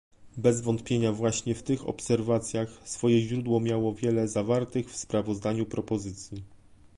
[0.37, 6.43] Bez wątpienia właśnie w tych obserwacjach swoje źródło miało wiele zawartych w sprawozdaniu propozycji